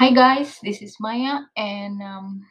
[0.00, 2.46] Hi guys, this is Maya, and um,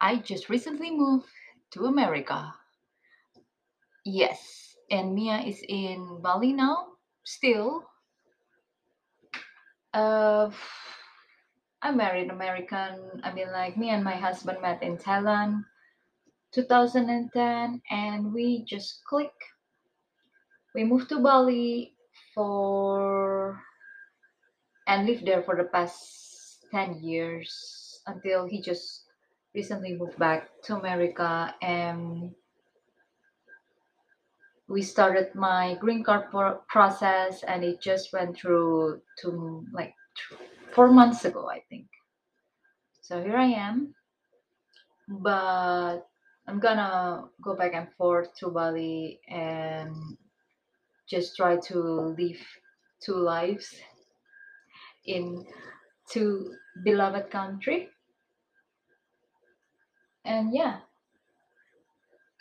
[0.00, 1.28] I just recently moved
[1.72, 2.54] to America.
[4.02, 6.96] Yes, and Mia is in Bali now.
[7.24, 7.84] Still,
[9.92, 10.48] uh,
[11.82, 13.20] I'm married American.
[13.22, 15.64] I mean, like me and my husband met in Thailand,
[16.54, 19.36] 2010, and we just click.
[20.74, 21.92] We moved to Bali
[22.32, 23.60] for
[24.86, 29.04] and lived there for the past 10 years until he just
[29.54, 32.34] recently moved back to America and
[34.68, 39.94] we started my green card pro- process and it just went through to like
[40.72, 41.86] four months ago i think.
[43.00, 43.94] So here i am
[45.08, 46.00] but
[46.48, 49.94] i'm gonna go back and forth to bali and
[51.06, 51.78] just try to
[52.18, 52.40] live
[53.00, 53.76] two lives
[55.06, 55.44] in
[56.10, 56.54] two
[56.84, 57.88] beloved country
[60.24, 60.78] and yeah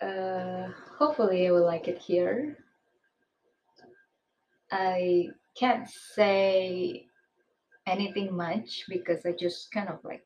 [0.02, 2.58] uh, hopefully i will like it here
[4.72, 7.06] i can't say
[7.86, 10.26] anything much because i just kind of like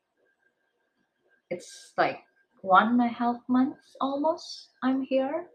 [1.50, 2.20] it's like
[2.62, 5.46] one and a half months almost I'm here.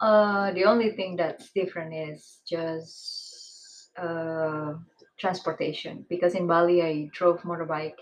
[0.00, 4.74] Uh, the only thing that's different is just uh,
[5.18, 8.00] transportation because in Bali I drove motorbike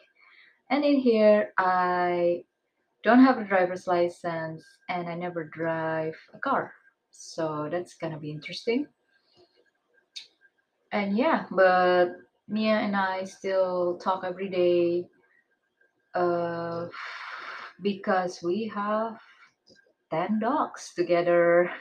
[0.70, 2.44] and in here I
[3.02, 6.72] don't have a driver's license and I never drive a car.
[7.10, 8.86] So that's gonna be interesting.
[10.92, 12.12] And yeah, but
[12.48, 15.08] Mia and I still talk every day
[16.14, 16.88] uh,
[17.80, 19.18] because we have
[20.10, 21.70] 10 dogs together.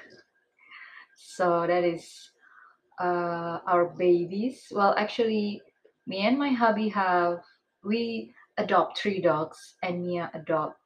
[1.24, 2.32] So that is
[3.02, 4.68] uh, our babies.
[4.72, 5.64] Well, actually,
[6.08, 7.42] me and my hubby have,
[7.84, 10.78] we adopt three dogs and Mia adopt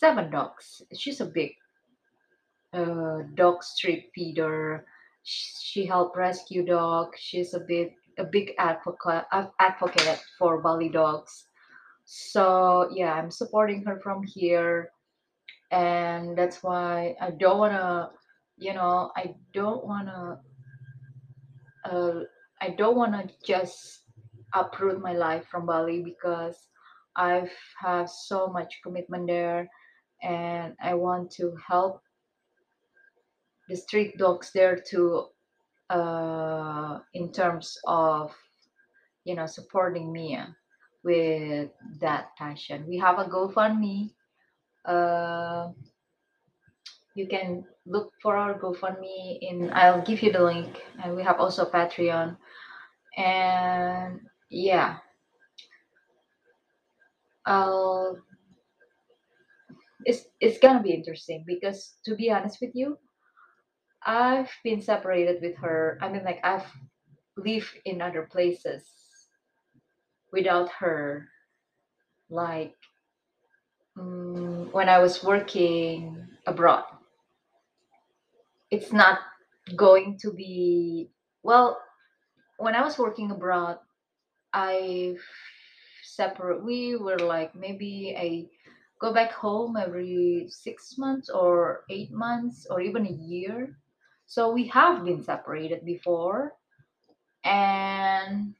[0.00, 0.82] seven dogs.
[0.94, 1.52] She's a big
[2.72, 4.86] uh, dog street feeder.
[5.22, 7.14] Sh- She helped rescue dog.
[7.18, 9.24] She's a big, a big advocate,
[9.60, 11.46] advocate for Bali dogs.
[12.04, 14.90] So yeah, I'm supporting her from here
[15.70, 18.10] and that's why I don't wanna,
[18.58, 20.40] you know, I don't wanna,
[21.84, 22.20] uh,
[22.60, 24.04] I don't wanna just
[24.54, 26.56] uproot my life from Bali because
[27.16, 29.68] I've have so much commitment there,
[30.22, 32.02] and I want to help
[33.68, 35.26] the street dogs there too,
[35.90, 38.34] uh, in terms of
[39.24, 40.56] you know supporting Mia
[41.04, 41.70] with
[42.00, 42.86] that passion.
[42.88, 44.10] We have a GoFundMe.
[44.84, 45.68] Uh,
[47.14, 50.82] you can look for our GoFundMe in I'll give you the link.
[51.02, 52.36] And we have also Patreon.
[53.16, 54.20] And
[54.50, 54.98] yeah.
[57.46, 58.18] I'll
[60.04, 62.98] it's it's gonna be interesting because to be honest with you
[64.04, 66.66] I've been separated with her I mean like I've
[67.36, 68.84] lived in other places
[70.32, 71.28] without her.
[72.30, 72.74] Like
[73.96, 76.84] mm, when I was working abroad
[78.74, 79.20] it's not
[79.76, 81.08] going to be
[81.42, 81.78] well
[82.58, 83.78] when I was working abroad
[84.54, 85.16] I
[86.02, 86.64] separate.
[86.64, 88.46] We were like maybe I
[89.00, 93.76] go back home every six months or eight months or even a year.
[94.26, 96.54] So we have been separated before,
[97.44, 98.54] and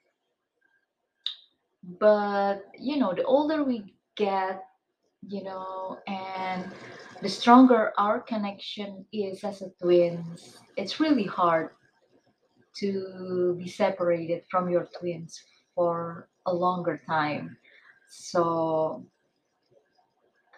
[2.01, 4.65] but you know, the older we get,
[5.29, 6.71] you know, and
[7.23, 11.71] the stronger our connection is as a twins, it's really hard
[12.77, 15.41] to be separated from your twins
[15.75, 17.57] for a longer time.
[18.09, 19.05] So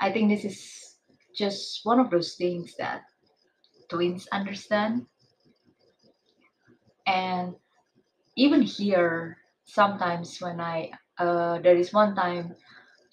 [0.01, 0.97] I think this is
[1.37, 3.03] just one of those things that
[3.89, 5.07] twins understand.
[7.07, 7.55] And
[8.37, 12.55] even here, sometimes when I, uh, there is one time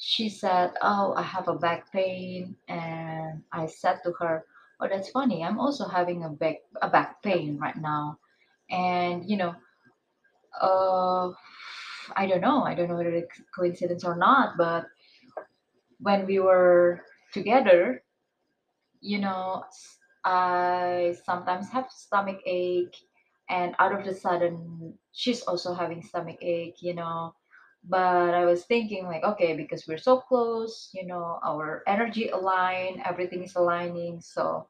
[0.04, 2.58] she said, Oh, I have a back pain.
[2.68, 4.46] And I said to her,
[4.82, 5.44] Oh, that's funny.
[5.44, 8.20] I'm also having a back, a back pain right now.
[8.70, 9.56] And, you know,
[10.62, 11.32] uh,
[12.16, 12.64] I don't know.
[12.64, 14.86] I don't know whether it's coincidence or not, but
[16.00, 17.02] when we were
[17.32, 18.04] together,
[19.02, 19.64] you know,
[20.24, 22.96] I sometimes have stomach ache,
[23.50, 27.36] and out of the sudden, she's also having stomach ache, you know.
[27.88, 33.02] But I was thinking, like, okay, because we're so close, you know, our energy align,
[33.06, 34.22] everything is aligning.
[34.22, 34.68] So,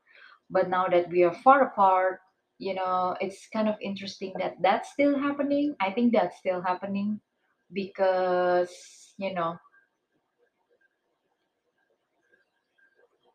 [0.49, 2.19] but now that we are far apart,
[2.59, 5.75] you know, it's kind of interesting that that's still happening.
[5.79, 7.19] I think that's still happening,
[7.73, 8.71] because
[9.17, 9.57] you know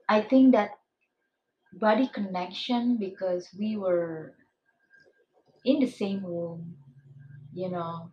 [0.08, 0.70] I think that
[1.74, 4.34] body connection because we were
[5.64, 6.76] in the same room,
[7.52, 8.10] you know.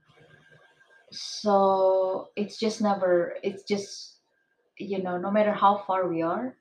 [1.15, 4.19] So it's just never, it's just,
[4.77, 6.55] you know, no matter how far we are,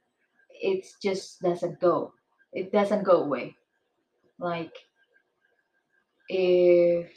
[0.50, 2.12] it just doesn't go.
[2.52, 3.56] It doesn't go away.
[4.38, 4.74] Like
[6.28, 7.10] if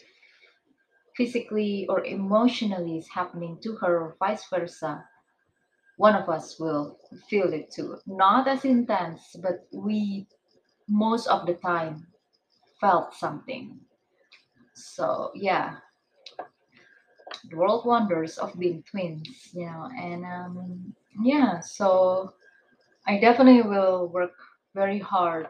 [1.17, 5.03] physically or emotionally is happening to her or vice versa,
[5.97, 6.99] one of us will
[7.29, 7.97] feel it too.
[8.07, 10.27] Not as intense, but we
[10.87, 12.07] most of the time
[12.81, 13.79] felt something.
[14.75, 15.77] So yeah,
[17.49, 20.93] the world wonders of being twins, you know, and um,
[21.23, 22.33] yeah, so
[23.07, 24.33] I definitely will work
[24.75, 25.47] very hard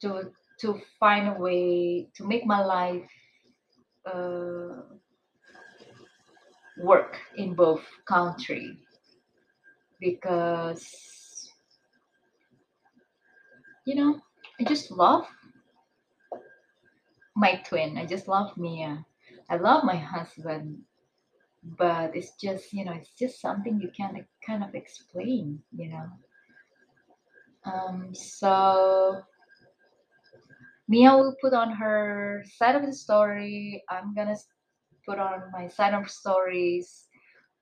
[0.00, 0.30] to
[0.60, 3.08] to find a way to make my life
[4.06, 4.82] uh,
[6.78, 8.78] work in both country
[10.00, 11.50] because
[13.84, 14.20] you know
[14.60, 15.26] I just love
[17.36, 17.96] my twin.
[17.96, 19.04] I just love Mia.
[19.50, 20.78] I love my husband,
[21.62, 26.06] but it's just you know it's just something you can't kind of explain, you know.
[27.64, 29.22] Um, so
[30.88, 33.84] Mia will put on her side of the story.
[33.90, 34.36] I'm gonna
[35.06, 37.08] put on my side of stories,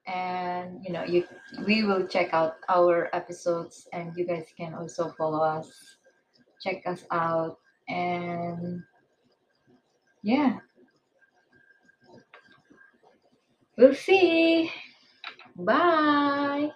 [0.06, 1.24] and you know, you
[1.66, 5.70] we will check out our episodes, and you guys can also follow us,
[6.62, 8.82] check us out, and
[10.22, 10.58] yeah,
[13.76, 14.70] we'll see.
[15.56, 16.70] Bye.